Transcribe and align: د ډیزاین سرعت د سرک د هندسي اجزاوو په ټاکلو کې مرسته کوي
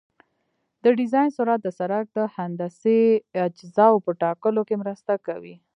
د 0.83 0.85
ډیزاین 0.99 1.29
سرعت 1.37 1.59
د 1.63 1.67
سرک 1.79 2.05
د 2.17 2.19
هندسي 2.35 3.01
اجزاوو 3.45 4.03
په 4.05 4.11
ټاکلو 4.21 4.61
کې 4.67 4.75
مرسته 4.83 5.13
کوي 5.27 5.55